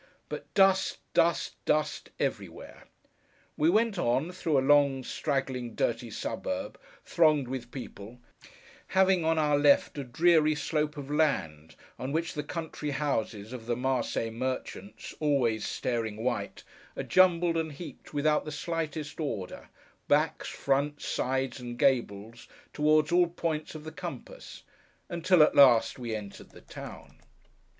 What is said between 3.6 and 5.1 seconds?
went on, through a long,